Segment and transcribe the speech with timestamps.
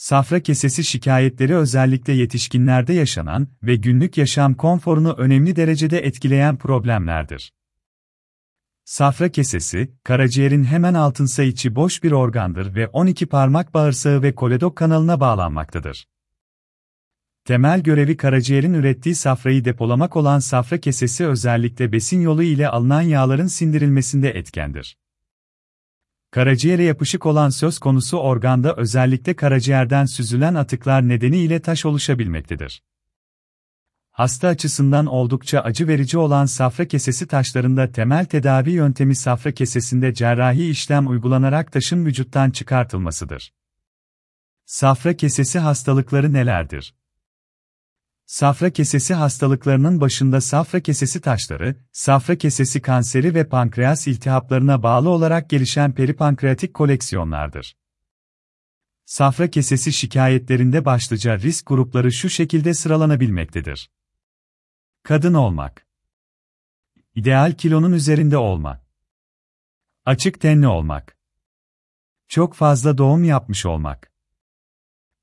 [0.00, 7.52] Safra kesesi şikayetleri özellikle yetişkinlerde yaşanan ve günlük yaşam konforunu önemli derecede etkileyen problemlerdir.
[8.84, 14.76] Safra kesesi, karaciğerin hemen altınsa içi boş bir organdır ve 12 parmak bağırsağı ve koledok
[14.76, 16.06] kanalına bağlanmaktadır.
[17.44, 23.46] Temel görevi karaciğerin ürettiği safrayı depolamak olan safra kesesi özellikle besin yolu ile alınan yağların
[23.46, 24.96] sindirilmesinde etkendir.
[26.30, 32.82] Karaciğere yapışık olan söz konusu organda özellikle karaciğerden süzülen atıklar nedeniyle taş oluşabilmektedir.
[34.10, 40.70] Hasta açısından oldukça acı verici olan safra kesesi taşlarında temel tedavi yöntemi safra kesesinde cerrahi
[40.70, 43.52] işlem uygulanarak taşın vücuttan çıkartılmasıdır.
[44.66, 46.94] Safra kesesi hastalıkları nelerdir?
[48.30, 55.50] Safra kesesi hastalıklarının başında safra kesesi taşları, safra kesesi kanseri ve pankreas iltihaplarına bağlı olarak
[55.50, 57.76] gelişen peripankreatik koleksiyonlardır.
[59.04, 63.90] Safra kesesi şikayetlerinde başlıca risk grupları şu şekilde sıralanabilmektedir.
[65.02, 65.86] Kadın olmak.
[67.14, 68.82] İdeal kilonun üzerinde olma.
[70.04, 71.16] Açık tenli olmak.
[72.28, 74.12] Çok fazla doğum yapmış olmak.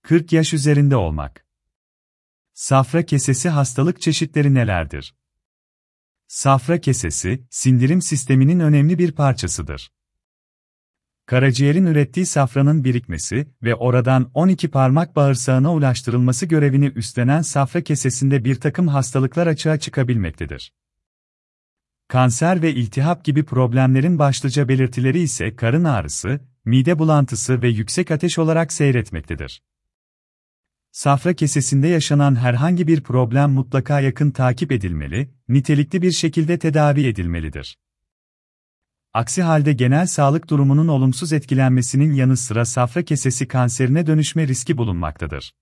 [0.02, 1.46] 40 yaş üzerinde olmak.
[2.58, 5.16] Safra kesesi hastalık çeşitleri nelerdir?
[6.27, 9.91] Safra kesesi, sindirim sisteminin önemli bir parçasıdır.
[11.25, 18.55] Karaciğerin ürettiği safranın birikmesi ve oradan 12 parmak bağırsağına ulaştırılması görevini üstlenen safra kesesinde bir
[18.55, 20.73] takım hastalıklar açığa çıkabilmektedir.
[22.08, 28.39] Kanser ve iltihap gibi problemlerin başlıca belirtileri ise karın ağrısı, mide bulantısı ve yüksek ateş
[28.39, 29.61] olarak seyretmektedir.
[30.97, 37.77] Safra kesesinde yaşanan herhangi bir problem mutlaka yakın takip edilmeli, nitelikli bir şekilde tedavi edilmelidir.
[39.13, 45.53] Aksi halde genel sağlık durumunun olumsuz etkilenmesinin yanı sıra safra kesesi kanserine dönüşme riski bulunmaktadır.